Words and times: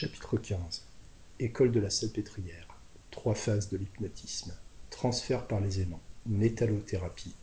Chapitre 0.00 0.36
15 0.36 0.84
École 1.40 1.72
de 1.72 1.80
la 1.80 1.90
salpêtrière. 1.90 2.68
Trois 3.10 3.34
phases 3.34 3.68
de 3.68 3.76
l'hypnotisme. 3.76 4.54
Transfert 4.90 5.48
par 5.48 5.58
les 5.58 5.80
aimants. 5.80 5.98
Métallothérapie. 6.24 7.34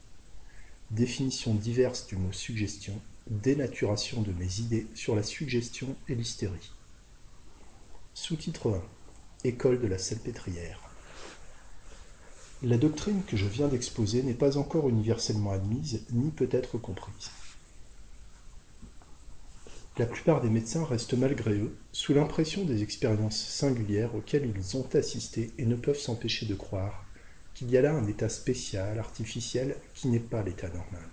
Définition 0.89 1.53
diverse 1.53 2.07
du 2.07 2.15
mot 2.15 2.31
suggestion. 2.31 2.97
Dénaturation 3.29 4.21
de 4.21 4.31
mes 4.31 4.61
idées 4.61 4.87
sur 4.93 5.17
la 5.17 5.23
suggestion 5.23 5.97
et 6.07 6.15
l'hystérie. 6.15 6.71
Sous-titre 8.13 8.69
1 9.43 9.49
École 9.49 9.81
de 9.81 9.87
la 9.87 9.97
salpêtrière. 9.97 10.79
La 12.63 12.77
doctrine 12.77 13.23
que 13.27 13.35
je 13.35 13.47
viens 13.47 13.67
d'exposer 13.67 14.23
n'est 14.23 14.33
pas 14.33 14.55
encore 14.55 14.87
universellement 14.87 15.51
admise 15.51 16.05
ni 16.13 16.31
peut 16.31 16.47
être 16.53 16.77
comprise. 16.77 17.31
La 19.97 20.05
plupart 20.05 20.41
des 20.41 20.49
médecins 20.49 20.83
restent 20.83 21.13
malgré 21.13 21.53
eux 21.53 21.73
sous 21.93 22.13
l'impression 22.13 22.65
des 22.65 22.83
expériences 22.83 23.41
singulières 23.41 24.13
auxquelles 24.13 24.51
ils 24.53 24.75
ont 24.75 24.87
assisté 24.93 25.51
et 25.57 25.65
ne 25.65 25.77
peuvent 25.77 25.97
s'empêcher 25.97 26.45
de 26.45 26.55
croire 26.55 27.05
qu'il 27.53 27.71
y 27.71 27.77
a 27.77 27.81
là 27.81 27.93
un 27.93 28.05
état 28.05 28.27
spécial, 28.27 28.99
artificiel, 28.99 29.77
qui 29.93 30.09
n'est 30.09 30.19
pas 30.19 30.43
l'état 30.43 30.67
normal. 30.67 31.09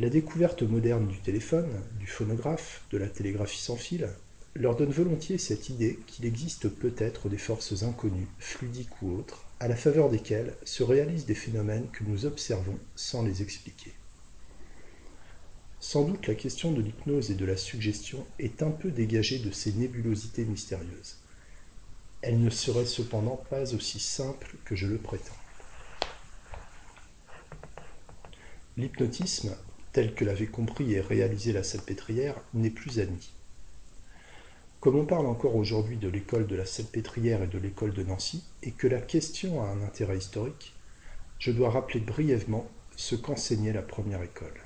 La 0.00 0.10
découverte 0.10 0.62
moderne 0.62 1.06
du 1.06 1.20
téléphone, 1.20 1.70
du 2.00 2.08
phonographe, 2.08 2.82
de 2.90 2.98
la 2.98 3.08
télégraphie 3.08 3.62
sans 3.62 3.76
fil, 3.76 4.08
leur 4.54 4.74
donne 4.74 4.90
volontiers 4.90 5.38
cette 5.38 5.68
idée 5.68 6.00
qu'il 6.08 6.26
existe 6.26 6.68
peut-être 6.68 7.28
des 7.28 7.38
forces 7.38 7.84
inconnues, 7.84 8.28
fluidiques 8.38 9.02
ou 9.02 9.12
autres, 9.12 9.44
à 9.60 9.68
la 9.68 9.76
faveur 9.76 10.10
desquelles 10.10 10.54
se 10.64 10.82
réalisent 10.82 11.26
des 11.26 11.34
phénomènes 11.36 11.88
que 11.92 12.04
nous 12.04 12.26
observons 12.26 12.78
sans 12.96 13.22
les 13.22 13.42
expliquer. 13.42 13.95
Sans 15.88 16.02
doute 16.02 16.26
la 16.26 16.34
question 16.34 16.72
de 16.72 16.82
l'hypnose 16.82 17.30
et 17.30 17.36
de 17.36 17.44
la 17.44 17.56
suggestion 17.56 18.26
est 18.40 18.64
un 18.64 18.72
peu 18.72 18.90
dégagée 18.90 19.38
de 19.38 19.52
ces 19.52 19.72
nébulosités 19.72 20.44
mystérieuses. 20.44 21.18
Elle 22.22 22.40
ne 22.40 22.50
serait 22.50 22.86
cependant 22.86 23.36
pas 23.36 23.72
aussi 23.72 24.00
simple 24.00 24.56
que 24.64 24.74
je 24.74 24.88
le 24.88 24.98
prétends. 24.98 25.38
L'hypnotisme, 28.76 29.56
tel 29.92 30.12
que 30.12 30.24
l'avait 30.24 30.48
compris 30.48 30.92
et 30.92 31.00
réalisé 31.00 31.52
la 31.52 31.62
salpêtrière, 31.62 32.34
n'est 32.52 32.70
plus 32.70 32.98
admis. 32.98 33.30
Comme 34.80 34.96
on 34.96 35.06
parle 35.06 35.26
encore 35.26 35.54
aujourd'hui 35.54 35.98
de 35.98 36.08
l'école 36.08 36.48
de 36.48 36.56
la 36.56 36.66
salpêtrière 36.66 37.44
et 37.44 37.46
de 37.46 37.58
l'école 37.58 37.94
de 37.94 38.02
Nancy, 38.02 38.42
et 38.64 38.72
que 38.72 38.88
la 38.88 39.00
question 39.00 39.62
a 39.62 39.68
un 39.68 39.82
intérêt 39.82 40.18
historique, 40.18 40.74
je 41.38 41.52
dois 41.52 41.70
rappeler 41.70 42.00
brièvement 42.00 42.68
ce 42.96 43.14
qu'enseignait 43.14 43.72
la 43.72 43.82
première 43.82 44.24
école. 44.24 44.65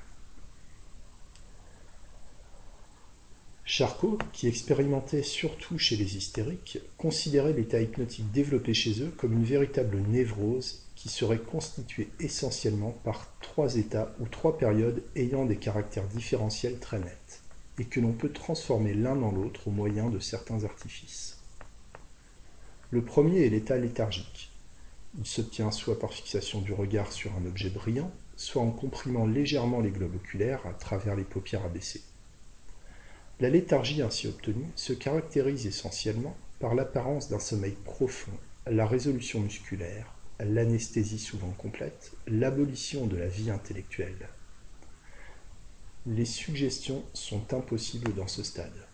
Charcot, 3.63 4.17
qui 4.33 4.47
expérimentait 4.47 5.23
surtout 5.23 5.77
chez 5.77 5.95
les 5.95 6.17
hystériques, 6.17 6.79
considérait 6.97 7.53
l'état 7.53 7.79
hypnotique 7.79 8.31
développé 8.31 8.73
chez 8.73 9.01
eux 9.01 9.13
comme 9.17 9.33
une 9.33 9.43
véritable 9.43 9.99
névrose 9.99 10.81
qui 10.95 11.09
serait 11.09 11.39
constituée 11.39 12.09
essentiellement 12.19 12.91
par 13.03 13.27
trois 13.41 13.77
états 13.77 14.13
ou 14.19 14.27
trois 14.27 14.57
périodes 14.57 15.03
ayant 15.15 15.45
des 15.45 15.55
caractères 15.55 16.07
différentiels 16.07 16.79
très 16.79 16.99
nets, 16.99 17.41
et 17.79 17.85
que 17.85 17.99
l'on 17.99 18.11
peut 18.11 18.31
transformer 18.31 18.93
l'un 18.93 19.15
dans 19.15 19.31
l'autre 19.31 19.67
au 19.67 19.71
moyen 19.71 20.09
de 20.09 20.19
certains 20.19 20.63
artifices. 20.63 21.37
Le 22.89 23.03
premier 23.03 23.45
est 23.45 23.49
l'état 23.49 23.77
léthargique. 23.77 24.51
Il 25.17 25.25
s'obtient 25.25 25.71
soit 25.71 25.97
par 25.97 26.13
fixation 26.13 26.61
du 26.61 26.73
regard 26.73 27.11
sur 27.11 27.31
un 27.35 27.45
objet 27.45 27.69
brillant, 27.69 28.11
soit 28.35 28.61
en 28.61 28.71
comprimant 28.71 29.25
légèrement 29.25 29.81
les 29.81 29.91
globes 29.91 30.15
oculaires 30.15 30.65
à 30.65 30.73
travers 30.73 31.15
les 31.15 31.23
paupières 31.23 31.65
abaissées. 31.65 32.01
La 33.41 33.49
léthargie 33.49 34.03
ainsi 34.03 34.27
obtenue 34.27 34.67
se 34.75 34.93
caractérise 34.93 35.65
essentiellement 35.65 36.37
par 36.59 36.75
l'apparence 36.75 37.27
d'un 37.27 37.39
sommeil 37.39 37.75
profond, 37.83 38.31
la 38.67 38.85
résolution 38.85 39.39
musculaire, 39.39 40.13
l'anesthésie 40.39 41.17
souvent 41.17 41.49
complète, 41.57 42.11
l'abolition 42.27 43.07
de 43.07 43.17
la 43.17 43.25
vie 43.25 43.49
intellectuelle. 43.49 44.29
Les 46.05 46.25
suggestions 46.25 47.03
sont 47.15 47.51
impossibles 47.55 48.13
dans 48.13 48.27
ce 48.27 48.43
stade. 48.43 48.87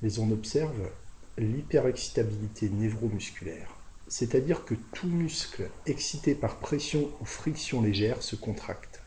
Mais 0.00 0.20
on 0.20 0.30
observe 0.30 0.88
l'hyperexcitabilité 1.36 2.68
névromusculaire, 2.68 3.74
c'est-à-dire 4.06 4.64
que 4.64 4.76
tout 4.94 5.08
muscle 5.08 5.68
excité 5.86 6.36
par 6.36 6.60
pression 6.60 7.10
ou 7.20 7.24
friction 7.24 7.82
légère 7.82 8.22
se 8.22 8.36
contracte. 8.36 9.02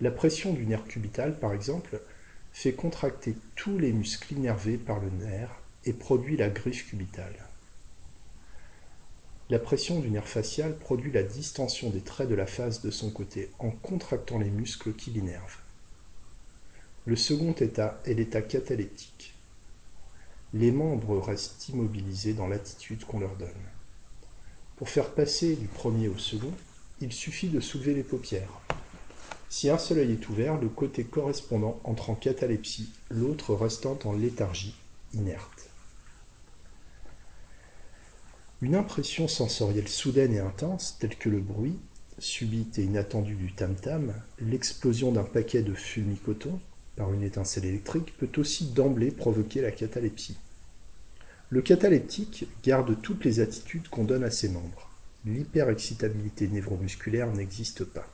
La 0.00 0.10
pression 0.10 0.54
du 0.54 0.64
nerf 0.64 0.84
cubital, 0.84 1.38
par 1.38 1.52
exemple, 1.52 2.00
fait 2.52 2.72
contracter 2.72 3.36
tous 3.56 3.78
les 3.78 3.92
muscles 3.92 4.34
innervés 4.34 4.76
par 4.76 5.00
le 5.00 5.10
nerf 5.10 5.50
et 5.84 5.92
produit 5.92 6.36
la 6.36 6.50
griffe 6.50 6.88
cubitale. 6.88 7.46
La 9.48 9.58
pression 9.58 9.98
du 9.98 10.10
nerf 10.10 10.28
facial 10.28 10.78
produit 10.78 11.10
la 11.10 11.24
distension 11.24 11.90
des 11.90 12.02
traits 12.02 12.28
de 12.28 12.36
la 12.36 12.46
face 12.46 12.82
de 12.82 12.90
son 12.90 13.10
côté 13.10 13.50
en 13.58 13.70
contractant 13.70 14.38
les 14.38 14.50
muscles 14.50 14.92
qui 14.92 15.10
l'innervent. 15.10 15.58
Le 17.06 17.16
second 17.16 17.52
état 17.52 18.00
est 18.04 18.14
l'état 18.14 18.42
cataleptique. 18.42 19.34
Les 20.52 20.70
membres 20.70 21.18
restent 21.18 21.68
immobilisés 21.68 22.34
dans 22.34 22.46
l'attitude 22.46 23.04
qu'on 23.04 23.20
leur 23.20 23.34
donne. 23.36 23.48
Pour 24.76 24.88
faire 24.88 25.14
passer 25.14 25.56
du 25.56 25.66
premier 25.66 26.08
au 26.08 26.18
second, 26.18 26.52
il 27.00 27.12
suffit 27.12 27.48
de 27.48 27.60
soulever 27.60 27.94
les 27.94 28.02
paupières. 28.02 28.60
Si 29.52 29.68
un 29.68 29.78
seul 29.78 29.98
œil 29.98 30.12
est 30.12 30.28
ouvert, 30.28 30.60
le 30.60 30.68
côté 30.68 31.02
correspondant 31.02 31.80
entre 31.82 32.10
en 32.10 32.14
catalepsie, 32.14 32.88
l'autre 33.10 33.52
restant 33.52 33.98
en 34.04 34.12
léthargie, 34.12 34.76
inerte. 35.12 35.68
Une 38.62 38.76
impression 38.76 39.26
sensorielle 39.26 39.88
soudaine 39.88 40.34
et 40.34 40.38
intense, 40.38 40.98
telle 41.00 41.16
que 41.16 41.28
le 41.28 41.40
bruit, 41.40 41.76
subite 42.20 42.78
et 42.78 42.84
inattendu 42.84 43.34
du 43.34 43.52
tam-tam, 43.52 44.14
l'explosion 44.38 45.10
d'un 45.10 45.24
paquet 45.24 45.62
de 45.62 45.74
fulmi-coton 45.74 46.60
par 46.94 47.12
une 47.12 47.24
étincelle 47.24 47.64
électrique, 47.64 48.16
peut 48.18 48.30
aussi 48.36 48.66
d'emblée 48.66 49.10
provoquer 49.10 49.62
la 49.62 49.72
catalepsie. 49.72 50.36
Le 51.48 51.60
cataleptique 51.60 52.46
garde 52.62 53.02
toutes 53.02 53.24
les 53.24 53.40
attitudes 53.40 53.88
qu'on 53.88 54.04
donne 54.04 54.22
à 54.22 54.30
ses 54.30 54.48
membres. 54.48 54.90
L'hyperexcitabilité 55.26 56.46
névromusculaire 56.46 57.32
n'existe 57.32 57.82
pas. 57.82 58.06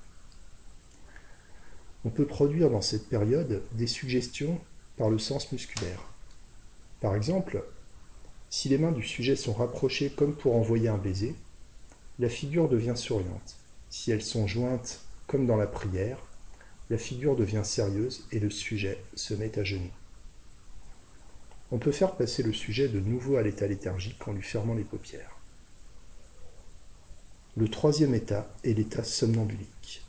On 2.06 2.10
peut 2.10 2.24
produire 2.24 2.70
dans 2.70 2.82
cette 2.82 3.08
période 3.08 3.64
des 3.72 3.88
suggestions 3.88 4.60
par 4.96 5.10
le 5.10 5.18
sens 5.18 5.50
musculaire. 5.50 6.04
Par 7.00 7.16
exemple, 7.16 7.64
si 8.48 8.68
les 8.68 8.78
mains 8.78 8.92
du 8.92 9.02
sujet 9.02 9.34
sont 9.34 9.52
rapprochées 9.52 10.10
comme 10.10 10.36
pour 10.36 10.54
envoyer 10.54 10.86
un 10.86 10.98
baiser, 10.98 11.34
la 12.20 12.28
figure 12.28 12.68
devient 12.68 12.92
souriante. 12.94 13.56
Si 13.90 14.12
elles 14.12 14.22
sont 14.22 14.46
jointes 14.46 15.00
comme 15.26 15.48
dans 15.48 15.56
la 15.56 15.66
prière, 15.66 16.18
la 16.90 16.96
figure 16.96 17.34
devient 17.34 17.64
sérieuse 17.64 18.24
et 18.30 18.38
le 18.38 18.50
sujet 18.50 19.02
se 19.16 19.34
met 19.34 19.58
à 19.58 19.64
genoux. 19.64 19.90
On 21.72 21.78
peut 21.78 21.90
faire 21.90 22.14
passer 22.14 22.44
le 22.44 22.52
sujet 22.52 22.88
de 22.88 23.00
nouveau 23.00 23.34
à 23.34 23.42
l'état 23.42 23.66
léthargique 23.66 24.28
en 24.28 24.32
lui 24.32 24.44
fermant 24.44 24.74
les 24.74 24.84
paupières. 24.84 25.40
Le 27.56 27.68
troisième 27.68 28.14
état 28.14 28.48
est 28.62 28.74
l'état 28.74 29.02
somnambulique. 29.02 30.05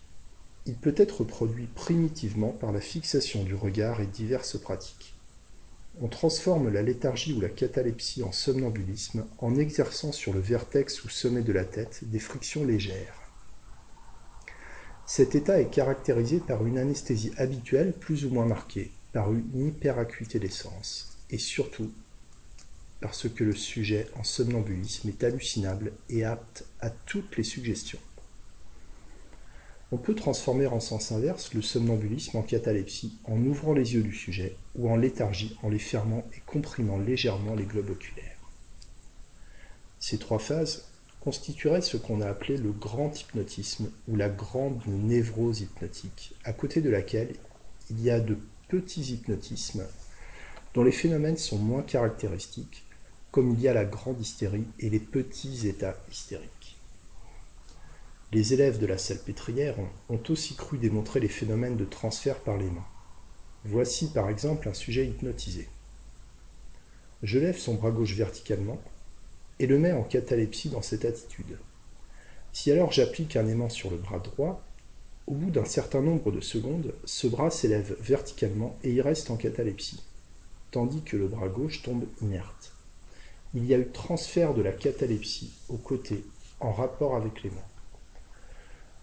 Il 0.68 0.76
peut 0.76 0.96
être 0.98 1.24
produit 1.24 1.68
primitivement 1.68 2.50
par 2.52 2.74
la 2.74 2.82
fixation 2.82 3.44
du 3.44 3.56
regard 3.56 4.02
et 4.02 4.06
diverses 4.06 4.60
pratiques. 4.60 5.16
On 6.02 6.10
transforme 6.10 6.70
la 6.70 6.82
léthargie 6.82 7.32
ou 7.32 7.40
la 7.40 7.48
catalepsie 7.48 8.22
en 8.22 8.34
somnambulisme 8.34 9.26
en 9.40 9.56
exerçant 9.56 10.12
sur 10.12 10.34
le 10.34 10.42
vertex 10.42 11.06
ou 11.06 11.10
sommet 11.10 11.42
de 11.42 11.54
la 11.54 11.64
tête 11.64 12.02
des 12.04 12.20
frictions 12.20 12.66
légères. 12.66 13.16
Cet 15.06 15.36
état 15.36 15.62
est 15.62 15.72
caractérisé 15.72 16.40
par 16.40 16.66
une 16.66 16.78
anesthésie 16.78 17.32
habituelle 17.38 17.94
plus 17.94 18.26
ou 18.26 18.30
moins 18.30 18.46
marquée, 18.46 18.92
par 19.14 19.32
une 19.32 19.68
hyperacuité 19.68 20.38
des 20.38 20.50
sens, 20.50 21.18
et 21.30 21.38
surtout 21.38 21.90
parce 23.00 23.30
que 23.30 23.46
le 23.46 23.56
sujet 23.56 24.08
en 24.16 24.24
somnambulisme 24.24 25.08
est 25.08 25.24
hallucinable 25.24 25.94
et 26.10 26.25
apte 26.25 26.66
à 26.81 26.90
toutes 26.90 27.38
les 27.38 27.44
suggestions. 27.44 28.00
On 29.89 29.98
peut 29.98 30.16
transformer 30.16 30.68
en 30.68 30.81
sens 30.81 31.13
inverse 31.13 31.54
le 31.54 31.62
somnambulisme 31.62 32.38
en 32.38 32.42
catalepsie 32.42 33.18
en 33.24 33.39
ouvrant 33.45 33.74
les 33.74 33.94
yeux 33.94 34.04
du 34.04 34.13
sujet 34.13 34.57
ou 34.75 34.89
en 34.89 34.98
léthargie 34.98 35.56
en 35.63 35.69
les 35.69 35.80
fermant 35.80 36.25
et 36.36 36.42
comprimant 36.45 36.98
légèrement 36.98 37.56
les 37.56 37.63
globes 37.63 37.92
oculaires. 37.92 38.38
Ces 40.00 40.18
trois 40.18 40.39
phases 40.39 40.89
constitueraient 41.22 41.81
ce 41.81 41.95
qu'on 41.95 42.19
a 42.19 42.28
appelé 42.28 42.57
le 42.57 42.72
grand 42.72 43.18
hypnotisme 43.18 43.89
ou 44.10 44.18
la 44.18 44.28
grande 44.28 44.81
névrose 44.88 45.62
hypnotique, 45.62 46.36
à 46.44 46.51
côté 46.51 46.81
de 46.81 46.89
laquelle 46.89 47.36
il 47.89 48.01
y 48.01 48.10
a 48.10 48.19
de 48.19 48.38
petits 48.68 49.13
hypnotismes 49.13 49.86
dont 50.74 50.84
les 50.84 50.92
phénomènes 50.92 51.38
sont 51.38 51.57
moins 51.57 51.81
caractéristiques, 51.81 52.86
comme 53.31 53.51
il 53.51 53.62
y 53.62 53.68
a 53.69 53.74
la 53.74 53.86
grande 53.86 54.19
hystérie 54.19 54.68
et 54.80 54.89
les 54.89 55.00
petits 55.00 55.68
états 55.68 55.98
hystériques. 56.12 56.76
Les 58.33 58.53
élèves 58.53 58.77
de 58.77 58.85
la 58.85 58.97
salpêtrière 58.97 59.77
ont 60.09 60.19
aussi 60.27 60.56
cru 60.56 60.77
démontrer 60.77 61.21
les 61.21 61.29
phénomènes 61.29 61.77
de 61.77 61.85
transfert 61.85 62.39
par 62.39 62.57
les 62.57 62.69
mains. 62.69 62.85
Voici 63.63 64.12
par 64.12 64.29
exemple 64.29 64.68
un 64.68 64.74
sujet 64.74 65.06
hypnotisé. 65.06 65.69
je 67.24 67.39
lève 67.39 67.57
son 67.57 67.75
bras 67.75 67.91
gauche 67.91 68.15
verticalement 68.15 68.81
et 69.59 69.65
le 69.65 69.79
mets 69.79 69.94
en 69.94 70.03
catalepsie 70.03 70.69
dans 70.69 70.81
cette 70.81 71.06
attitude. 71.06 71.57
Si 72.51 72.69
alors 72.69 72.91
j'applique 72.91 73.38
un 73.38 73.47
aimant 73.47 73.69
sur 73.69 73.89
le 73.89 73.97
bras 73.97 74.19
droit, 74.19 74.62
au 75.25 75.33
bout 75.33 75.50
d'un 75.50 75.65
certain 75.65 76.01
nombre 76.01 76.31
de 76.31 76.41
secondes, 76.41 76.94
ce 77.06 77.27
bras 77.27 77.50
s'élève 77.50 77.95
verticalement 78.01 78.77
et 78.83 78.91
y 78.91 79.01
reste 79.01 79.31
en 79.31 79.38
catalepsie, 79.38 80.03
tandis 80.71 81.01
que 81.01 81.15
le 81.15 81.29
bras 81.29 81.47
gauche 81.47 81.81
tombe 81.81 82.06
inerte. 82.21 82.74
Il 83.53 83.65
y 83.65 83.74
a 83.74 83.77
eu 83.77 83.88
transfert 83.88 84.53
de 84.53 84.62
la 84.62 84.74
catalepsie 84.74 85.53
au 85.69 85.77
côté 85.77 86.25
en 86.59 86.74
rapport 86.74 87.15
avec 87.15 87.44
l'aimant. 87.44 87.63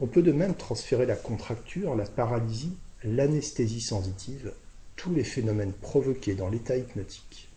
On 0.00 0.06
peut 0.06 0.22
de 0.22 0.32
même 0.32 0.54
transférer 0.54 1.06
la 1.06 1.16
contracture, 1.16 1.94
la 1.94 2.04
paralysie, 2.04 2.76
l'anesthésie 3.04 3.80
sensitive, 3.80 4.52
tous 4.96 5.12
les 5.12 5.24
phénomènes 5.24 5.72
provoqués 5.72 6.34
dans 6.34 6.48
l'état 6.48 6.76
hypnotique. 6.76 7.48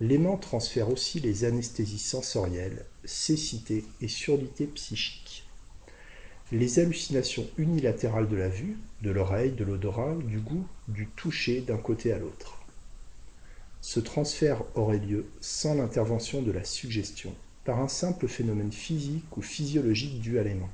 L'aimant 0.00 0.36
transfère 0.36 0.90
aussi 0.90 1.20
les 1.20 1.44
anesthésies 1.44 2.00
sensorielles, 2.00 2.84
cécité 3.04 3.84
et 4.00 4.08
surdité 4.08 4.66
psychique. 4.66 5.46
Les 6.50 6.78
hallucinations 6.80 7.46
unilatérales 7.58 8.28
de 8.28 8.36
la 8.36 8.48
vue, 8.48 8.76
de 9.02 9.10
l'oreille, 9.10 9.52
de 9.52 9.64
l'odorat, 9.64 10.14
du 10.16 10.40
goût, 10.40 10.66
du 10.88 11.06
toucher 11.06 11.60
d'un 11.60 11.76
côté 11.76 12.12
à 12.12 12.18
l'autre. 12.18 12.58
Ce 13.80 14.00
transfert 14.00 14.64
aurait 14.74 14.98
lieu 14.98 15.26
sans 15.40 15.74
l'intervention 15.74 16.42
de 16.42 16.50
la 16.50 16.64
suggestion, 16.64 17.32
par 17.64 17.80
un 17.80 17.88
simple 17.88 18.26
phénomène 18.26 18.72
physique 18.72 19.36
ou 19.36 19.42
physiologique 19.42 20.20
dû 20.20 20.38
à 20.38 20.42
l'aimant. 20.42 20.70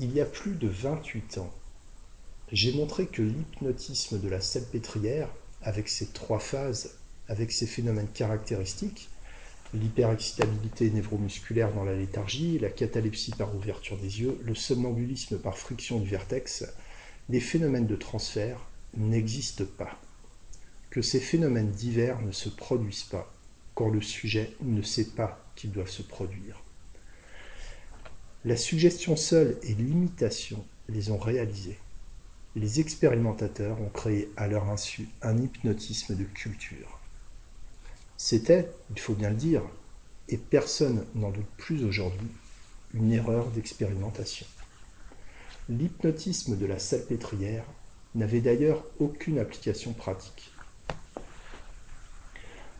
Il 0.00 0.12
y 0.14 0.20
a 0.20 0.24
plus 0.24 0.54
de 0.54 0.68
28 0.68 1.38
ans, 1.38 1.52
j'ai 2.52 2.72
montré 2.72 3.08
que 3.08 3.20
l'hypnotisme 3.20 4.20
de 4.20 4.28
la 4.28 4.40
salpêtrière, 4.40 5.28
avec 5.60 5.88
ses 5.88 6.06
trois 6.06 6.38
phases, 6.38 6.98
avec 7.26 7.50
ses 7.50 7.66
phénomènes 7.66 8.06
caractéristiques, 8.06 9.08
l'hyperexcitabilité 9.74 10.90
névromusculaire 10.90 11.74
dans 11.74 11.82
la 11.82 11.96
léthargie, 11.96 12.60
la 12.60 12.70
catalepsie 12.70 13.32
par 13.32 13.56
ouverture 13.56 13.96
des 13.98 14.20
yeux, 14.20 14.38
le 14.44 14.54
somnambulisme 14.54 15.36
par 15.36 15.58
friction 15.58 15.98
du 15.98 16.08
vertex, 16.08 16.64
les 17.28 17.40
phénomènes 17.40 17.88
de 17.88 17.96
transfert 17.96 18.68
n'existent 18.96 19.66
pas. 19.76 20.00
Que 20.90 21.02
ces 21.02 21.18
phénomènes 21.18 21.72
divers 21.72 22.22
ne 22.22 22.30
se 22.30 22.48
produisent 22.48 23.02
pas 23.02 23.34
quand 23.74 23.88
le 23.88 24.00
sujet 24.00 24.54
ne 24.62 24.80
sait 24.80 25.10
pas 25.16 25.44
qu'ils 25.56 25.72
doivent 25.72 25.90
se 25.90 26.02
produire. 26.02 26.62
La 28.48 28.56
suggestion 28.56 29.14
seule 29.14 29.58
et 29.62 29.74
l'imitation 29.74 30.64
les 30.88 31.10
ont 31.10 31.18
réalisés 31.18 31.76
les 32.56 32.80
expérimentateurs 32.80 33.78
ont 33.82 33.90
créé 33.90 34.30
à 34.38 34.48
leur 34.48 34.70
insu 34.70 35.10
un 35.20 35.36
hypnotisme 35.36 36.16
de 36.16 36.24
culture. 36.24 36.98
C'était, 38.16 38.70
il 38.90 38.98
faut 38.98 39.12
bien 39.12 39.28
le 39.28 39.36
dire, 39.36 39.62
et 40.30 40.38
personne 40.38 41.04
n'en 41.14 41.30
doute 41.30 41.50
plus 41.58 41.84
aujourd'hui, 41.84 42.30
une 42.94 43.12
erreur 43.12 43.48
d'expérimentation. 43.50 44.46
L'hypnotisme 45.68 46.56
de 46.56 46.64
la 46.64 46.78
salpêtrière 46.78 47.66
n'avait 48.14 48.40
d'ailleurs 48.40 48.82
aucune 48.98 49.38
application 49.38 49.92
pratique. 49.92 50.50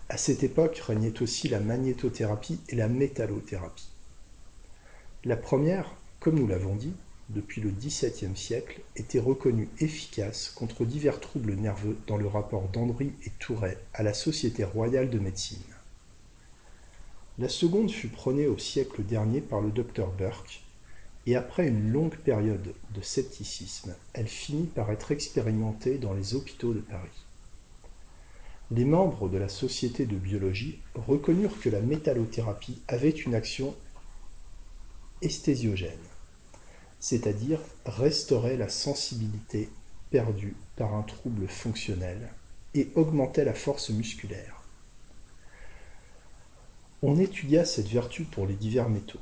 À 0.09 0.17
cette 0.17 0.43
époque 0.43 0.79
régnait 0.79 1.21
aussi 1.21 1.49
la 1.49 1.61
magnétothérapie 1.61 2.59
et 2.71 2.75
la 2.75 2.89
métallothérapie. 2.89 3.91
La 5.25 5.37
première, 5.37 5.91
comme 6.21 6.39
nous 6.39 6.47
l'avons 6.47 6.77
dit, 6.77 6.93
depuis 7.29 7.61
le 7.61 7.71
XVIIe 7.71 8.37
siècle, 8.37 8.81
était 8.95 9.19
reconnue 9.19 9.69
efficace 9.81 10.49
contre 10.49 10.85
divers 10.85 11.19
troubles 11.19 11.55
nerveux 11.55 11.99
dans 12.07 12.17
le 12.17 12.29
rapport 12.29 12.69
d'Andry 12.69 13.13
et 13.27 13.31
Touret 13.41 13.79
à 13.95 14.05
la 14.05 14.15
Société 14.15 14.63
royale 14.63 15.11
de 15.11 15.19
médecine. 15.19 15.59
La 17.37 17.49
seconde 17.49 17.91
fut 17.91 18.09
prônée 18.09 18.47
au 18.47 18.59
siècle 18.59 19.03
dernier 19.03 19.41
par 19.41 19.61
le 19.61 19.71
docteur 19.71 20.13
Burke, 20.13 20.63
et 21.27 21.35
après 21.35 21.67
une 21.67 21.91
longue 21.91 22.17
période 22.17 22.73
de 22.95 23.01
scepticisme, 23.01 23.97
elle 24.13 24.29
finit 24.29 24.67
par 24.67 24.91
être 24.93 25.11
expérimentée 25.11 25.99
dans 25.99 26.15
les 26.15 26.35
hôpitaux 26.35 26.73
de 26.73 26.81
Paris. 26.81 27.27
Les 28.71 28.85
membres 28.85 29.29
de 29.29 29.37
la 29.37 29.49
Société 29.49 30.07
de 30.07 30.17
biologie 30.17 30.79
reconnurent 30.95 31.61
que 31.61 31.71
la 31.71 31.81
métallothérapie 31.81 32.81
avait 32.87 33.11
une 33.11 33.35
action 33.35 33.75
esthésiogène 35.23 35.99
c'est-à-dire 37.01 37.61
restaurait 37.87 38.57
la 38.57 38.69
sensibilité 38.69 39.69
perdue 40.11 40.57
par 40.77 40.95
un 40.95 41.03
trouble 41.03 41.47
fonctionnel 41.49 42.33
et 42.75 42.91
augmentait 42.95 43.45
la 43.45 43.55
force 43.55 43.91
musculaire. 43.91 44.63
On 47.03 47.19
étudia 47.19 47.65
cette 47.65 47.89
vertu 47.89 48.25
pour 48.25 48.47
les 48.47 48.55
divers 48.55 48.89
métaux. 48.89 49.21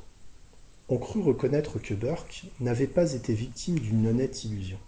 On 0.89 0.97
crut 0.97 1.23
reconnaître 1.23 1.79
que 1.79 1.93
Burke 1.93 2.45
n'avait 2.59 2.87
pas 2.87 3.13
été 3.13 3.33
victime 3.33 3.77
d'une 3.77 4.07
honnête 4.07 4.43
illusion. 4.45 4.79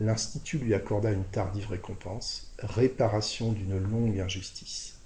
L'Institut 0.00 0.58
lui 0.58 0.74
accorda 0.74 1.12
une 1.12 1.24
tardive 1.24 1.68
récompense, 1.68 2.52
réparation 2.58 3.52
d'une 3.52 3.78
longue 3.78 4.18
injustice. 4.18 4.98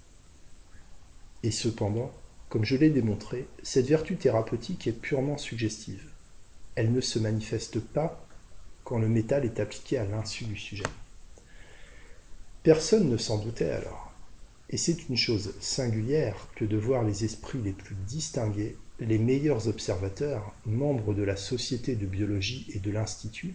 Et 1.42 1.50
cependant, 1.50 2.10
comme 2.48 2.64
je 2.64 2.76
l'ai 2.76 2.90
démontré, 2.90 3.46
cette 3.62 3.86
vertu 3.86 4.16
thérapeutique 4.16 4.86
est 4.86 4.92
purement 4.92 5.38
suggestive 5.38 6.10
elle 6.76 6.92
ne 6.92 7.00
se 7.00 7.18
manifeste 7.18 7.80
pas 7.80 8.22
quand 8.84 8.98
le 8.98 9.08
métal 9.08 9.44
est 9.44 9.58
appliqué 9.58 9.98
à 9.98 10.04
l'insu 10.04 10.44
du 10.44 10.56
sujet. 10.56 10.84
Personne 12.62 13.10
ne 13.10 13.16
s'en 13.16 13.38
doutait 13.38 13.70
alors. 13.70 14.12
Et 14.68 14.76
c'est 14.76 15.08
une 15.08 15.16
chose 15.16 15.54
singulière 15.60 16.48
que 16.54 16.64
de 16.64 16.76
voir 16.76 17.02
les 17.02 17.24
esprits 17.24 17.62
les 17.62 17.72
plus 17.72 17.96
distingués, 18.06 18.76
les 19.00 19.18
meilleurs 19.18 19.68
observateurs, 19.68 20.54
membres 20.66 21.14
de 21.14 21.22
la 21.22 21.36
Société 21.36 21.94
de 21.94 22.06
biologie 22.06 22.66
et 22.74 22.78
de 22.78 22.90
l'Institut, 22.90 23.54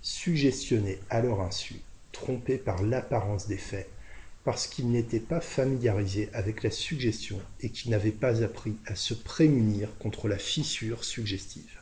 suggestionnés 0.00 0.98
à 1.10 1.20
leur 1.20 1.40
insu, 1.40 1.80
trompés 2.12 2.58
par 2.58 2.82
l'apparence 2.82 3.46
des 3.46 3.58
faits, 3.58 3.88
parce 4.44 4.66
qu'ils 4.66 4.90
n'étaient 4.90 5.20
pas 5.20 5.40
familiarisés 5.40 6.28
avec 6.34 6.62
la 6.62 6.70
suggestion 6.70 7.40
et 7.60 7.70
qu'ils 7.70 7.90
n'avaient 7.90 8.10
pas 8.10 8.42
appris 8.42 8.76
à 8.86 8.94
se 8.94 9.14
prémunir 9.14 9.88
contre 9.98 10.28
la 10.28 10.38
fissure 10.38 11.04
suggestive. 11.04 11.80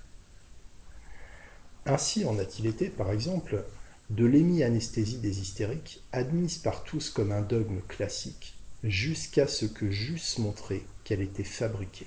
Ainsi 1.84 2.24
en 2.24 2.38
a-t-il 2.38 2.66
été, 2.66 2.88
par 2.88 3.10
exemple, 3.10 3.64
de 4.10 4.24
l'hémi-anesthésie 4.24 5.18
des 5.18 5.40
hystériques, 5.40 6.02
admise 6.12 6.58
par 6.58 6.84
tous 6.84 7.10
comme 7.10 7.32
un 7.32 7.42
dogme 7.42 7.80
classique, 7.88 8.54
jusqu'à 8.84 9.48
ce 9.48 9.64
que 9.64 9.90
j'eusse 9.90 10.38
montré 10.38 10.84
qu'elle 11.02 11.22
était 11.22 11.42
fabriquée. 11.42 12.06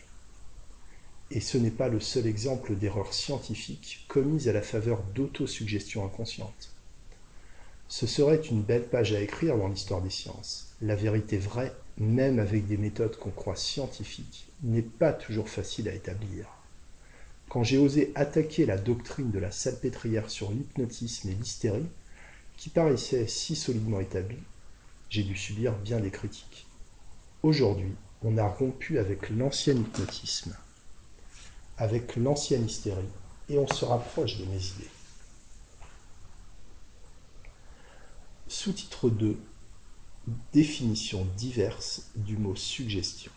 Et 1.32 1.42
ce 1.42 1.58
n'est 1.58 1.72
pas 1.72 1.90
le 1.90 2.00
seul 2.00 2.28
exemple 2.28 2.76
d'erreur 2.76 3.14
scientifique 3.14 4.06
commise 4.08 4.48
à 4.48 4.54
la 4.54 4.62
faveur 4.62 5.04
d'autosuggestion 5.16 6.06
inconsciente. 6.06 6.75
Ce 7.88 8.08
serait 8.08 8.42
une 8.42 8.64
belle 8.64 8.88
page 8.88 9.14
à 9.14 9.22
écrire 9.22 9.58
dans 9.58 9.68
l'histoire 9.68 10.02
des 10.02 10.10
sciences. 10.10 10.74
La 10.82 10.96
vérité 10.96 11.38
vraie, 11.38 11.74
même 11.98 12.40
avec 12.40 12.68
des 12.68 12.78
méthodes 12.78 13.18
qu'on 13.18 13.32
croit 13.32 13.56
scientifiques, 13.56 14.48
n'est 14.64 14.82
pas 14.82 15.14
toujours 15.14 15.50
facile 15.50 15.88
à 15.88 15.94
établir. 15.94 16.48
Quand 17.48 17.64
j'ai 17.64 17.78
osé 17.78 18.12
attaquer 18.16 18.66
la 18.66 18.78
doctrine 18.78 19.32
de 19.32 19.40
la 19.40 19.52
salpêtrière 19.52 20.30
sur 20.30 20.52
l'hypnotisme 20.52 21.30
et 21.30 21.36
l'hystérie, 21.36 21.86
qui 22.58 22.70
paraissait 22.70 23.28
si 23.28 23.56
solidement 23.56 24.00
établie, 24.00 24.44
j'ai 25.10 25.24
dû 25.24 25.38
subir 25.38 25.74
bien 25.74 26.00
des 26.00 26.10
critiques. 26.10 26.66
Aujourd'hui, 27.44 27.94
on 28.24 28.38
a 28.38 28.48
rompu 28.48 28.98
avec 28.98 29.30
l'ancien 29.30 29.76
hypnotisme, 29.76 30.56
avec 31.78 32.16
l'ancienne 32.16 32.66
hystérie, 32.66 33.04
et 33.50 33.60
on 33.60 33.68
se 33.68 33.86
rapproche 33.86 34.38
de 34.40 34.46
mes 34.46 34.58
idées. 34.58 34.95
Sous-titre 38.48 39.10
2 39.10 39.40
Définition 40.54 41.26
diverse 41.36 42.12
du 42.16 42.38
mot 42.38 42.56
suggestion. 42.56 43.32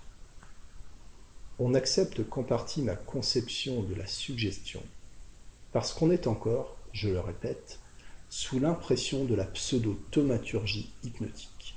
On 1.59 1.73
accepte 1.73 2.29
qu'en 2.29 2.43
partie 2.43 2.83
ma 2.83 2.95
conception 2.95 3.83
de 3.83 3.95
la 3.95 4.07
suggestion, 4.07 4.83
parce 5.73 5.95
qu'on 5.95 6.11
est 6.11 6.27
encore, 6.27 6.77
je 6.93 7.09
le 7.09 7.21
répète, 7.21 7.81
sous 8.29 8.59
l'impression 8.59 9.25
de 9.25 9.35
la 9.35 9.47
pseudo-thaumaturgie 9.47 10.91
hypnotique. 11.03 11.75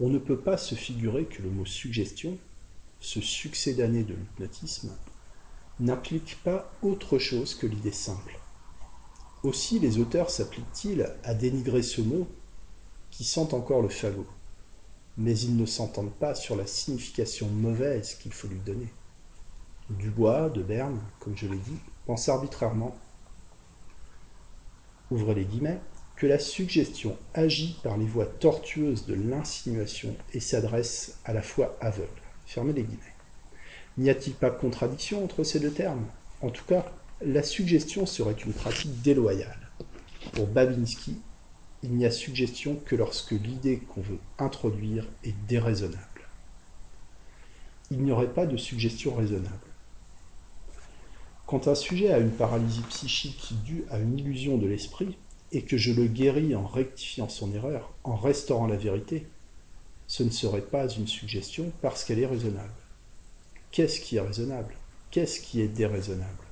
On 0.00 0.08
ne 0.08 0.18
peut 0.18 0.40
pas 0.40 0.56
se 0.56 0.74
figurer 0.74 1.26
que 1.26 1.42
le 1.42 1.50
mot 1.50 1.66
suggestion, 1.66 2.38
ce 2.98 3.20
succédané 3.20 4.04
de 4.04 4.14
l'hypnotisme, 4.14 4.96
n'implique 5.80 6.38
pas 6.42 6.72
autre 6.80 7.18
chose 7.18 7.54
que 7.54 7.66
l'idée 7.66 7.92
simple. 7.92 8.38
Aussi 9.46 9.78
les 9.78 9.98
auteurs 9.98 10.28
s'appliquent-ils 10.28 11.08
à 11.22 11.32
dénigrer 11.32 11.82
ce 11.82 12.00
mot 12.00 12.26
qui 13.10 13.24
sent 13.24 13.54
encore 13.54 13.80
le 13.80 13.88
fagot 13.88 14.26
mais 15.16 15.38
ils 15.38 15.56
ne 15.56 15.66
s'entendent 15.66 16.12
pas 16.12 16.34
sur 16.34 16.56
la 16.56 16.66
signification 16.66 17.46
mauvaise 17.46 18.14
qu'il 18.14 18.32
faut 18.32 18.48
lui 18.48 18.58
donner. 18.58 18.88
Dubois, 19.88 20.50
de 20.50 20.62
Berne, 20.62 21.00
comme 21.20 21.36
je 21.36 21.46
l'ai 21.46 21.56
dit, 21.56 21.78
pense 22.06 22.28
arbitrairement, 22.28 22.94
ouvrez 25.10 25.36
les 25.36 25.44
guillemets, 25.44 25.80
que 26.16 26.26
la 26.26 26.38
suggestion 26.38 27.16
agit 27.32 27.78
par 27.82 27.96
les 27.96 28.06
voies 28.06 28.26
tortueuses 28.26 29.06
de 29.06 29.14
l'insinuation 29.14 30.14
et 30.34 30.40
s'adresse 30.40 31.18
à 31.24 31.32
la 31.32 31.42
fois 31.42 31.76
aveugle. 31.80 32.10
Fermez 32.46 32.72
les 32.72 32.82
guillemets. 32.82 33.14
N'y 33.96 34.10
a-t-il 34.10 34.34
pas 34.34 34.50
contradiction 34.50 35.24
entre 35.24 35.44
ces 35.44 35.60
deux 35.60 35.72
termes? 35.72 36.06
En 36.42 36.50
tout 36.50 36.64
cas, 36.64 36.84
la 37.22 37.42
suggestion 37.42 38.04
serait 38.04 38.36
une 38.44 38.52
pratique 38.52 39.00
déloyale. 39.00 39.70
Pour 40.32 40.46
Babinski, 40.46 41.16
il 41.82 41.92
n'y 41.92 42.04
a 42.04 42.10
suggestion 42.10 42.76
que 42.84 42.94
lorsque 42.94 43.30
l'idée 43.30 43.78
qu'on 43.78 44.02
veut 44.02 44.18
introduire 44.38 45.06
est 45.24 45.34
déraisonnable. 45.48 46.28
Il 47.90 48.02
n'y 48.02 48.12
aurait 48.12 48.32
pas 48.32 48.44
de 48.44 48.56
suggestion 48.56 49.14
raisonnable. 49.14 49.56
Quand 51.46 51.68
un 51.68 51.74
sujet 51.74 52.12
a 52.12 52.18
une 52.18 52.32
paralysie 52.32 52.82
psychique 52.88 53.54
due 53.64 53.84
à 53.90 53.98
une 53.98 54.18
illusion 54.18 54.58
de 54.58 54.66
l'esprit, 54.66 55.16
et 55.52 55.62
que 55.62 55.76
je 55.76 55.92
le 55.92 56.06
guéris 56.06 56.54
en 56.54 56.66
rectifiant 56.66 57.28
son 57.28 57.54
erreur, 57.54 57.94
en 58.04 58.16
restaurant 58.16 58.66
la 58.66 58.76
vérité, 58.76 59.26
ce 60.08 60.22
ne 60.22 60.30
serait 60.30 60.60
pas 60.60 60.88
une 60.88 61.06
suggestion 61.06 61.72
parce 61.80 62.04
qu'elle 62.04 62.18
est 62.18 62.26
raisonnable. 62.26 62.74
Qu'est-ce 63.70 64.00
qui 64.00 64.16
est 64.16 64.20
raisonnable? 64.20 64.74
Qu'est-ce 65.10 65.40
qui 65.40 65.60
est 65.60 65.68
déraisonnable? 65.68 66.45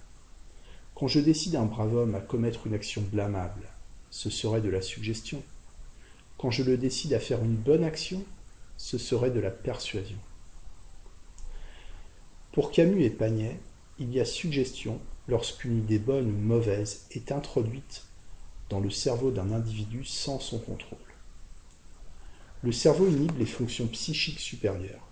Quand 0.95 1.09
je 1.09 1.19
décide 1.19 1.57
un 1.57 1.65
brave 1.65 1.95
homme 1.95 2.15
à 2.15 2.21
commettre 2.21 2.67
une 2.67 2.75
action 2.75 3.03
blâmable, 3.03 3.67
ce 4.11 4.31
serait 4.31 4.61
de 4.61 4.69
la 4.69 4.81
suggestion. 4.81 5.43
Quand 6.39 6.53
je 6.53 6.63
le 6.63 6.77
décide 6.77 7.15
à 7.15 7.21
faire 7.21 7.43
une 7.43 7.57
bonne 7.57 7.83
action, 7.83 8.25
ce 8.77 8.97
serait 8.97 9.31
de 9.31 9.41
la 9.41 9.51
persuasion. 9.51 10.19
Pour 12.53 12.71
Camus 12.71 13.03
et 13.03 13.11
Pagnet, 13.11 13.59
il 13.99 14.13
y 14.13 14.21
a 14.21 14.25
suggestion 14.25 15.01
lorsqu'une 15.27 15.79
idée 15.79 15.99
bonne 15.99 16.29
ou 16.29 16.37
mauvaise 16.37 17.07
est 17.11 17.33
introduite 17.33 18.05
dans 18.69 18.79
le 18.79 18.91
cerveau 18.91 19.33
d'un 19.33 19.51
individu 19.51 20.05
sans 20.05 20.39
son 20.39 20.59
contrôle. 20.61 20.99
Le 22.63 22.71
cerveau 22.71 23.09
inhibe 23.09 23.39
les 23.39 23.47
fonctions 23.47 23.89
psychiques 23.89 24.41
supérieures. 24.41 25.09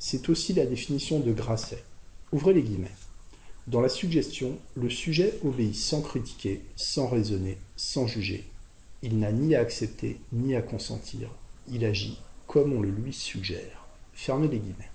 C'est 0.00 0.28
aussi 0.28 0.52
la 0.52 0.66
définition 0.66 1.20
de 1.20 1.32
Grasset. 1.32 1.84
Ouvrez 2.32 2.54
les 2.54 2.62
guillemets. 2.62 2.90
Dans 3.66 3.80
la 3.80 3.88
suggestion, 3.88 4.58
le 4.76 4.90
sujet 4.90 5.38
obéit 5.42 5.74
sans 5.74 6.02
critiquer, 6.02 6.60
sans 6.76 7.08
raisonner, 7.08 7.56
sans 7.76 8.06
juger. 8.06 8.44
Il 9.02 9.18
n'a 9.18 9.32
ni 9.32 9.54
à 9.54 9.60
accepter, 9.60 10.18
ni 10.32 10.54
à 10.54 10.60
consentir. 10.60 11.30
Il 11.70 11.84
agit 11.86 12.18
comme 12.46 12.74
on 12.74 12.82
le 12.82 12.90
lui 12.90 13.14
suggère. 13.14 13.86
Fermez 14.12 14.48
les 14.48 14.58
guillemets. 14.58 14.90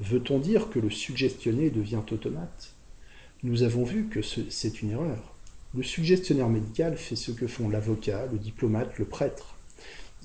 Veut-on 0.00 0.38
dire 0.38 0.68
que 0.68 0.78
le 0.78 0.90
suggestionné 0.90 1.70
devient 1.70 2.02
automate? 2.10 2.74
Nous 3.42 3.62
avons 3.62 3.84
vu 3.84 4.08
que 4.08 4.20
c'est 4.22 4.82
une 4.82 4.90
erreur. 4.90 5.34
Le 5.74 5.82
suggestionnaire 5.82 6.50
médical 6.50 6.98
fait 6.98 7.16
ce 7.16 7.32
que 7.32 7.46
font 7.46 7.70
l'avocat, 7.70 8.26
le 8.30 8.38
diplomate, 8.38 8.98
le 8.98 9.06
prêtre. 9.06 9.56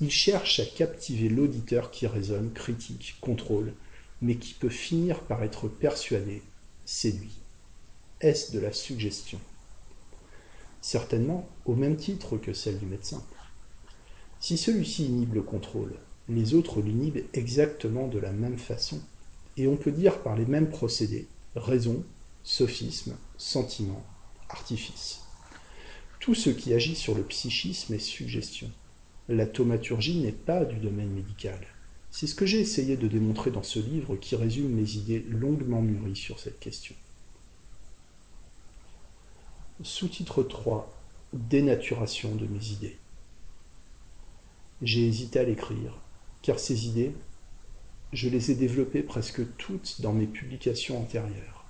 Il 0.00 0.10
cherche 0.10 0.60
à 0.60 0.66
captiver 0.66 1.30
l'auditeur 1.30 1.90
qui 1.90 2.06
raisonne, 2.06 2.52
critique, 2.52 3.16
contrôle, 3.22 3.72
mais 4.20 4.36
qui 4.36 4.52
peut 4.52 4.68
finir 4.68 5.20
par 5.22 5.42
être 5.42 5.68
persuadé, 5.68 6.42
séduit. 6.88 7.36
Est-ce 8.22 8.50
de 8.50 8.58
la 8.58 8.72
suggestion? 8.72 9.38
Certainement, 10.80 11.46
au 11.66 11.74
même 11.74 11.96
titre 11.96 12.38
que 12.38 12.54
celle 12.54 12.78
du 12.78 12.86
médecin. 12.86 13.22
Si 14.40 14.56
celui-ci 14.56 15.04
inhibe 15.04 15.34
le 15.34 15.42
contrôle, 15.42 15.92
les 16.30 16.54
autres 16.54 16.80
l'inhibent 16.80 17.26
exactement 17.34 18.08
de 18.08 18.18
la 18.18 18.32
même 18.32 18.58
façon 18.58 19.02
et 19.58 19.68
on 19.68 19.76
peut 19.76 19.92
dire 19.92 20.22
par 20.22 20.34
les 20.34 20.46
mêmes 20.46 20.70
procédés 20.70 21.28
raison, 21.56 22.02
sophisme, 22.42 23.18
sentiment, 23.36 24.02
artifice. 24.48 25.20
Tout 26.20 26.34
ce 26.34 26.48
qui 26.48 26.72
agit 26.72 26.96
sur 26.96 27.14
le 27.14 27.22
psychisme 27.22 27.92
est 27.92 27.98
suggestion. 27.98 28.70
La 29.28 29.46
thaumaturgie 29.46 30.20
n'est 30.20 30.32
pas 30.32 30.64
du 30.64 30.76
domaine 30.76 31.10
médical. 31.10 31.60
C'est 32.20 32.26
ce 32.26 32.34
que 32.34 32.46
j'ai 32.46 32.58
essayé 32.58 32.96
de 32.96 33.06
démontrer 33.06 33.52
dans 33.52 33.62
ce 33.62 33.78
livre 33.78 34.16
qui 34.16 34.34
résume 34.34 34.72
mes 34.72 34.96
idées 34.96 35.24
longuement 35.28 35.80
mûries 35.80 36.16
sur 36.16 36.40
cette 36.40 36.58
question. 36.58 36.96
Sous-titre 39.84 40.42
3 40.42 40.92
Dénaturation 41.32 42.34
de 42.34 42.48
mes 42.48 42.70
idées. 42.70 42.96
J'ai 44.82 45.06
hésité 45.06 45.38
à 45.38 45.44
l'écrire, 45.44 45.96
car 46.42 46.58
ces 46.58 46.88
idées, 46.88 47.12
je 48.12 48.28
les 48.28 48.50
ai 48.50 48.56
développées 48.56 49.04
presque 49.04 49.42
toutes 49.56 50.00
dans 50.00 50.12
mes 50.12 50.26
publications 50.26 51.00
antérieures. 51.00 51.66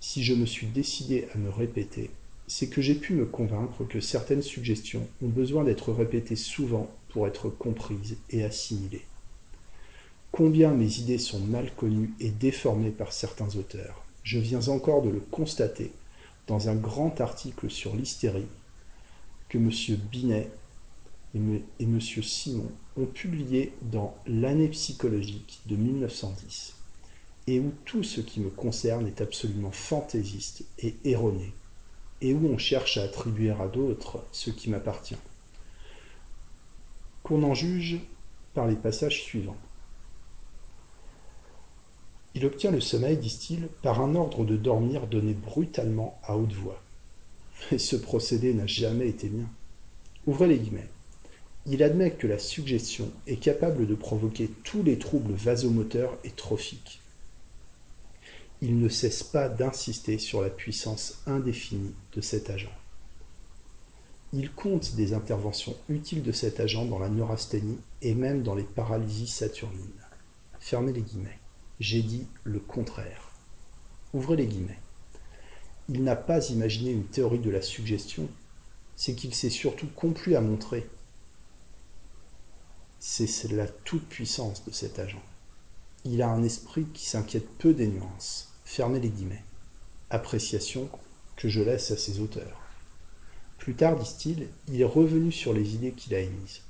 Si 0.00 0.24
je 0.24 0.32
me 0.32 0.46
suis 0.46 0.68
décidé 0.68 1.28
à 1.34 1.36
me 1.36 1.50
répéter, 1.50 2.08
c'est 2.46 2.68
que 2.68 2.80
j'ai 2.80 2.94
pu 2.94 3.12
me 3.12 3.26
convaincre 3.26 3.84
que 3.84 4.00
certaines 4.00 4.40
suggestions 4.40 5.06
ont 5.22 5.28
besoin 5.28 5.64
d'être 5.64 5.92
répétées 5.92 6.34
souvent 6.34 6.90
pour 7.10 7.26
être 7.26 7.50
comprises 7.50 8.16
et 8.30 8.42
assimilées. 8.42 9.04
Combien 10.36 10.72
mes 10.72 10.98
idées 10.98 11.18
sont 11.18 11.38
mal 11.38 11.72
connues 11.76 12.12
et 12.18 12.30
déformées 12.30 12.90
par 12.90 13.12
certains 13.12 13.54
auteurs. 13.54 14.02
Je 14.24 14.40
viens 14.40 14.66
encore 14.66 15.02
de 15.02 15.08
le 15.08 15.20
constater 15.20 15.92
dans 16.48 16.68
un 16.68 16.74
grand 16.74 17.20
article 17.20 17.70
sur 17.70 17.94
l'hystérie 17.94 18.48
que 19.48 19.58
M. 19.58 19.70
Binet 20.10 20.50
et 21.36 21.84
M. 21.84 22.00
Simon 22.00 22.68
ont 22.96 23.06
publié 23.06 23.74
dans 23.82 24.16
L'année 24.26 24.66
psychologique 24.66 25.60
de 25.66 25.76
1910, 25.76 26.74
et 27.46 27.60
où 27.60 27.72
tout 27.84 28.02
ce 28.02 28.20
qui 28.20 28.40
me 28.40 28.50
concerne 28.50 29.06
est 29.06 29.20
absolument 29.20 29.70
fantaisiste 29.70 30.64
et 30.80 30.96
erroné, 31.04 31.52
et 32.22 32.34
où 32.34 32.48
on 32.48 32.58
cherche 32.58 32.96
à 32.96 33.04
attribuer 33.04 33.50
à 33.50 33.68
d'autres 33.68 34.24
ce 34.32 34.50
qui 34.50 34.68
m'appartient. 34.68 35.14
Qu'on 37.22 37.44
en 37.44 37.54
juge 37.54 38.00
par 38.52 38.66
les 38.66 38.74
passages 38.74 39.22
suivants. 39.22 39.56
Il 42.34 42.44
obtient 42.46 42.72
le 42.72 42.80
sommeil, 42.80 43.16
disent-ils, 43.16 43.68
par 43.82 44.00
un 44.00 44.16
ordre 44.16 44.44
de 44.44 44.56
dormir 44.56 45.06
donné 45.06 45.34
brutalement 45.34 46.18
à 46.24 46.36
haute 46.36 46.52
voix. 46.52 46.82
Et 47.70 47.78
ce 47.78 47.94
procédé 47.94 48.52
n'a 48.54 48.66
jamais 48.66 49.08
été 49.08 49.28
mien. 49.28 49.48
Ouvrez 50.26 50.48
les 50.48 50.58
guillemets. 50.58 50.88
Il 51.66 51.82
admet 51.82 52.10
que 52.10 52.26
la 52.26 52.38
suggestion 52.38 53.10
est 53.26 53.36
capable 53.36 53.86
de 53.86 53.94
provoquer 53.94 54.50
tous 54.64 54.82
les 54.82 54.98
troubles 54.98 55.32
vasomoteurs 55.32 56.18
et 56.24 56.30
trophiques. 56.30 57.00
Il 58.60 58.80
ne 58.80 58.88
cesse 58.88 59.22
pas 59.22 59.48
d'insister 59.48 60.18
sur 60.18 60.42
la 60.42 60.50
puissance 60.50 61.22
indéfinie 61.26 61.94
de 62.14 62.20
cet 62.20 62.50
agent. 62.50 62.72
Il 64.32 64.50
compte 64.50 64.96
des 64.96 65.14
interventions 65.14 65.76
utiles 65.88 66.22
de 66.22 66.32
cet 66.32 66.58
agent 66.58 66.84
dans 66.84 66.98
la 66.98 67.08
neurasthénie 67.08 67.78
et 68.02 68.14
même 68.14 68.42
dans 68.42 68.54
les 68.54 68.64
paralysies 68.64 69.28
saturnines. 69.28 70.02
Fermez 70.58 70.92
les 70.92 71.02
guillemets. 71.02 71.38
J'ai 71.80 72.02
dit 72.02 72.26
le 72.44 72.60
contraire. 72.60 73.30
Ouvrez 74.12 74.36
les 74.36 74.46
guillemets. 74.46 74.80
Il 75.88 76.02
n'a 76.02 76.16
pas 76.16 76.48
imaginé 76.48 76.90
une 76.90 77.06
théorie 77.06 77.38
de 77.38 77.50
la 77.50 77.62
suggestion, 77.62 78.28
c'est 78.96 79.14
qu'il 79.14 79.34
s'est 79.34 79.50
surtout 79.50 79.88
complu 79.88 80.36
à 80.36 80.40
montrer 80.40 80.88
c'est 83.06 83.52
la 83.52 83.68
toute-puissance 83.68 84.64
de 84.64 84.70
cet 84.70 84.98
agent. 84.98 85.22
Il 86.06 86.22
a 86.22 86.30
un 86.30 86.42
esprit 86.42 86.86
qui 86.94 87.04
s'inquiète 87.04 87.46
peu 87.58 87.74
des 87.74 87.86
nuances. 87.86 88.54
Fermez 88.64 88.98
les 88.98 89.10
guillemets. 89.10 89.44
Appréciation 90.08 90.88
que 91.36 91.50
je 91.50 91.60
laisse 91.60 91.90
à 91.90 91.98
ses 91.98 92.20
auteurs. 92.20 92.62
Plus 93.58 93.74
tard, 93.74 93.96
disent-ils, 93.96 94.48
il 94.68 94.80
est 94.80 94.86
revenu 94.86 95.32
sur 95.32 95.52
les 95.52 95.74
idées 95.74 95.92
qu'il 95.92 96.14
a 96.14 96.20
émises. 96.20 96.62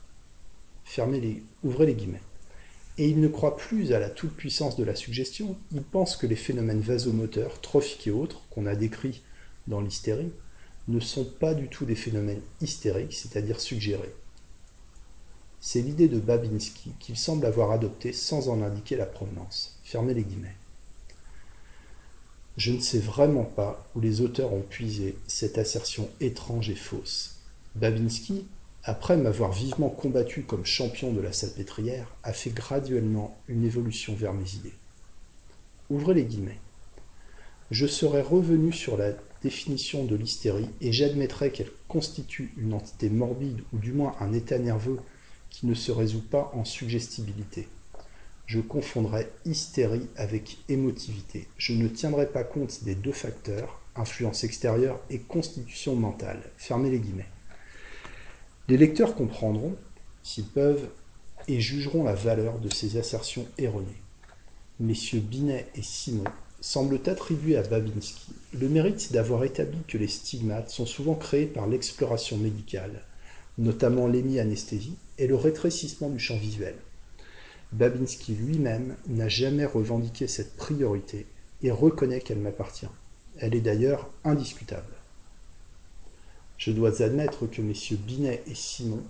Fermez 0.85 1.21
les, 1.21 1.43
ouvrez 1.63 1.87
les 1.87 1.95
guillemets. 1.95 2.21
Et 2.97 3.09
il 3.09 3.21
ne 3.21 3.29
croit 3.29 3.57
plus 3.57 3.93
à 3.93 3.99
la 3.99 4.09
toute-puissance 4.09 4.77
de 4.77 4.85
la 4.85 4.95
suggestion, 4.95 5.57
il 5.73 5.83
pense 5.83 6.17
que 6.17 6.27
les 6.27 6.37
phénomènes 6.37 6.81
vasomoteurs, 6.81 7.61
trophiques 7.61 8.07
et 8.07 8.13
autres, 8.13 8.43
qu'on 8.51 8.67
a 8.67 8.77
décrits 8.77 9.23
dans 9.67 9.81
l'hystérie, 9.81 10.31
ne 10.87 11.01
sont 11.01 11.25
pas 11.25 11.55
du 11.55 11.69
tout 11.69 11.87
des 11.87 11.95
phénomènes 11.95 12.43
hystériques, 12.61 13.15
c'est-à-dire 13.15 13.61
suggérés. 13.61 14.15
C'est 15.61 15.81
l'idée 15.81 16.09
de 16.09 16.21
Babinski 16.21 16.93
qu'il 17.01 17.17
semble 17.17 17.47
avoir 17.47 17.71
adoptée 17.71 18.13
sans 18.13 18.49
en 18.51 18.63
indiquer 18.63 18.97
la 18.97 19.07
provenance. 19.07 19.79
Fermez 19.83 20.13
les 20.13 20.23
guillemets. 20.23 20.57
Je 22.57 22.71
ne 22.71 22.81
sais 22.81 22.99
vraiment 22.99 23.45
pas 23.45 23.89
où 23.97 24.01
les 24.01 24.21
auteurs 24.21 24.53
ont 24.53 24.63
puisé 24.63 25.17
cette 25.27 25.59
assertion 25.59 26.09
étrange 26.21 26.71
et 26.71 26.77
fausse. 26.77 27.37
Babinski, 27.75 28.47
après 28.87 29.17
m'avoir 29.17 29.51
vivement 29.51 29.89
combattu 29.89 30.43
comme 30.43 30.67
champion 30.67 31.11
de 31.13 31.23
la 31.23 31.33
salpêtrière, 31.33 32.15
a 32.23 32.35
fait 32.35 32.51
graduellement 32.51 33.35
une 33.49 33.65
évolution 33.65 34.15
vers 34.15 34.35
mes 34.35 34.55
idées. 34.57 34.75
Ouvrez 35.89 36.13
les 36.13 36.25
guillemets. 36.25 36.61
Je 37.71 37.87
serais 37.87 38.21
revenu 38.21 38.73
sur 38.73 38.99
la 38.99 39.13
définition 39.43 40.05
de 40.05 40.15
l'hystérie 40.17 40.69
et 40.83 40.93
j'admettrais 40.93 41.51
qu'elle 41.51 41.71
constitue 41.89 42.53
une 42.59 42.75
entité 42.75 43.09
morbide 43.09 43.63
ou 43.73 43.79
du 43.79 43.93
moins 43.93 44.17
un 44.21 44.35
état 44.35 44.59
nerveux 44.59 44.99
qui 45.49 45.67
ne 45.67 45.75
se 45.75 45.91
résout 45.91 46.23
pas 46.23 46.53
en 46.55 46.67
suggestibilité. 46.67 47.69
Je 48.45 48.61
confondrais 48.61 49.31
hystérie 49.47 50.09
avec 50.17 50.59
émotivité. 50.69 51.49
Je 51.57 51.73
ne 51.73 51.89
tiendrai 51.89 52.27
pas 52.27 52.45
compte 52.45 52.85
des 52.85 52.95
deux 52.95 53.13
facteurs, 53.13 53.81
influence 53.97 54.45
extérieure 54.45 55.01
et 55.09 55.21
constitution 55.21 55.97
mentale. 55.97 56.43
Fermez 56.59 56.91
les 56.91 56.99
guillemets. 56.99 57.29
Les 58.67 58.79
lecteurs 58.79 59.15
comprendront, 59.15 59.77
s'ils 60.23 60.47
peuvent, 60.47 60.89
et 61.49 61.61
jugeront 61.61 62.03
la 62.03 62.15
valeur 62.15 62.59
de 62.59 62.73
ces 62.73 62.97
assertions 62.97 63.47
erronées. 63.59 64.03
Messieurs 64.81 65.21
Binet 65.21 65.67
et 65.75 65.83
Simon 65.83 66.25
semblent 66.63 67.01
attribuer 67.05 67.59
à 67.59 67.63
Babinski 67.63 68.33
le 68.55 68.71
mérite 68.71 69.13
d'avoir 69.13 69.45
établi 69.45 69.77
que 69.87 69.99
les 69.99 70.09
stigmates 70.09 70.71
sont 70.71 70.87
souvent 70.87 71.15
créés 71.15 71.45
par 71.45 71.67
l'exploration 71.67 72.39
médicale, 72.39 73.03
notamment 73.59 74.07
l'hémi-anesthésie 74.07 74.97
et 75.19 75.27
le 75.27 75.37
rétrécissement 75.37 76.09
du 76.09 76.19
champ 76.19 76.39
visuel. 76.39 76.77
Babinski 77.73 78.35
lui-même 78.35 78.97
n'a 79.09 79.29
jamais 79.29 79.67
revendiqué 79.67 80.27
cette 80.27 80.57
priorité 80.57 81.27
et 81.63 81.71
reconnaît 81.71 82.21
qu'elle 82.21 82.39
m'appartient. 82.39 82.89
Elle 83.37 83.55
est 83.55 83.61
d'ailleurs 83.61 84.11
indiscutable. 84.25 84.94
Je 86.65 86.71
dois 86.71 87.03
admettre 87.03 87.47
que 87.47 87.61
messieurs 87.61 87.99
Binet 87.99 88.43
et 88.47 88.55
Simon, 88.55 89.03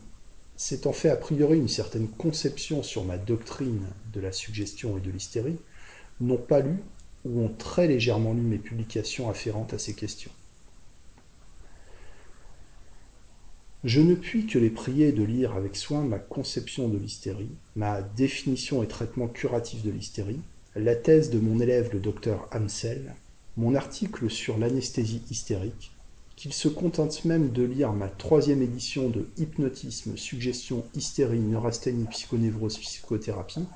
s'étant 0.57 0.93
fait 0.93 1.09
a 1.09 1.15
priori 1.15 1.57
une 1.57 1.69
certaine 1.69 2.09
conception 2.09 2.83
sur 2.83 3.05
ma 3.05 3.17
doctrine 3.17 3.87
de 4.13 4.19
la 4.19 4.33
suggestion 4.33 4.99
et 4.99 5.01
de 5.01 5.13
l'hystérie, 5.13 5.59
n'ont 6.21 6.37
pas 6.37 6.59
lu 6.59 6.75
ou 7.25 7.43
ont 7.43 7.55
très 7.57 7.87
légèrement 7.87 8.33
lu 8.33 8.41
mes 8.41 8.59
publications 8.59 9.31
afférentes 9.31 9.73
à 9.73 9.79
ces 9.79 9.95
questions. 9.95 10.33
Je 13.85 14.01
ne 14.01 14.17
puis 14.17 14.49
que 14.49 14.59
les 14.59 14.71
prier 14.71 15.13
de 15.13 15.23
lire 15.23 15.55
avec 15.55 15.77
soin 15.77 16.03
ma 16.03 16.19
conception 16.19 16.89
de 16.89 16.99
l'hystérie, 16.99 17.55
ma 17.77 18.03
définition 18.03 18.83
et 18.83 18.89
traitement 18.89 19.29
curatif 19.29 19.85
de 19.85 19.93
l'hystérie, 19.93 20.41
la 20.75 20.97
thèse 20.97 21.31
de 21.31 21.39
mon 21.39 21.61
élève 21.61 21.91
le 21.93 22.01
docteur 22.01 22.49
Hamsel, 22.51 23.15
mon 23.57 23.77
article 23.77 24.29
sur 24.29 24.59
l'anesthésie 24.59 25.23
hystérique, 25.31 25.94
qu'il 26.37 26.53
se 26.53 26.69
contente 26.69 27.25
même 27.25 27.51
de 27.51 27.63
lire 27.63 27.93
ma 27.93 28.09
troisième 28.09 28.63
édition 28.63 29.09
de 29.09 29.29
Hypnotisme, 29.37 30.17
Suggestion, 30.17 30.85
Hystérie, 30.95 31.39
Neurasthénie, 31.39 32.07
Psychonévrose, 32.07 32.79
Psychothérapie, 32.79 33.67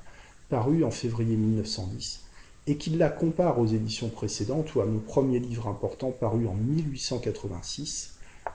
parue 0.48 0.82
en 0.82 0.90
février 0.90 1.36
1910, 1.36 2.24
et 2.66 2.76
qu'il 2.76 2.98
la 2.98 3.10
compare 3.10 3.58
aux 3.58 3.66
éditions 3.66 4.08
précédentes 4.08 4.74
ou 4.74 4.80
à 4.80 4.86
mon 4.86 4.98
premier 4.98 5.38
livre 5.38 5.68
important 5.68 6.10
paru 6.10 6.46
en 6.46 6.54
1886, 6.54 8.14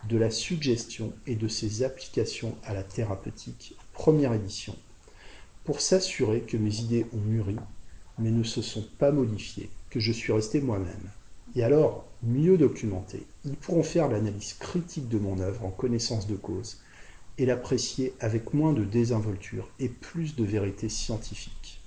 de 0.09 0.17
la 0.17 0.31
suggestion 0.31 1.13
et 1.27 1.35
de 1.35 1.47
ses 1.47 1.83
applications 1.83 2.55
à 2.65 2.73
la 2.73 2.83
thérapeutique, 2.83 3.75
première 3.93 4.33
édition, 4.33 4.75
pour 5.63 5.79
s'assurer 5.79 6.41
que 6.41 6.57
mes 6.57 6.79
idées 6.79 7.05
ont 7.13 7.21
mûri, 7.21 7.55
mais 8.19 8.31
ne 8.31 8.43
se 8.43 8.61
sont 8.61 8.85
pas 8.99 9.11
modifiées, 9.11 9.69
que 9.89 9.99
je 9.99 10.11
suis 10.11 10.33
resté 10.33 10.59
moi-même. 10.59 11.09
Et 11.55 11.63
alors, 11.63 12.05
mieux 12.23 12.57
documentés, 12.57 13.25
ils 13.45 13.55
pourront 13.55 13.83
faire 13.83 14.07
l'analyse 14.07 14.53
critique 14.53 15.09
de 15.09 15.19
mon 15.19 15.39
œuvre 15.39 15.65
en 15.65 15.71
connaissance 15.71 16.27
de 16.27 16.35
cause 16.35 16.77
et 17.37 17.45
l'apprécier 17.45 18.13
avec 18.19 18.53
moins 18.53 18.73
de 18.73 18.83
désinvolture 18.83 19.69
et 19.79 19.89
plus 19.89 20.35
de 20.35 20.43
vérité 20.43 20.89
scientifique. 20.89 21.82